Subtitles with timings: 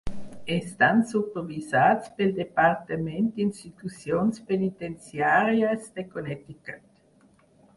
[0.53, 6.91] Estan supervisats pel Departament d'Institucions Penitenciàries de Connecticut.